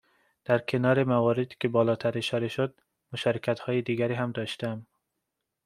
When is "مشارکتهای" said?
3.13-3.81